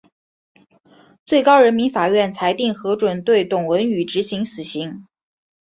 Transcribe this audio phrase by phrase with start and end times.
[1.27, 5.05] 最高人民法院裁定核准对董文语执行死刑。